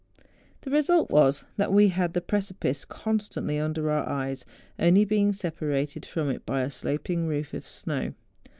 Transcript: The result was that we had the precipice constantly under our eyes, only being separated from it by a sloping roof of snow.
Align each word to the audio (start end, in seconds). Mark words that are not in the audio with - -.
The 0.61 0.71
result 0.71 1.11
was 1.11 1.43
that 1.57 1.71
we 1.71 1.89
had 1.89 2.13
the 2.13 2.21
precipice 2.21 2.85
constantly 2.85 3.59
under 3.59 3.91
our 3.91 4.09
eyes, 4.09 4.45
only 4.79 5.05
being 5.05 5.31
separated 5.31 6.07
from 6.07 6.31
it 6.31 6.43
by 6.43 6.61
a 6.61 6.71
sloping 6.71 7.27
roof 7.27 7.53
of 7.53 7.67
snow. 7.67 8.15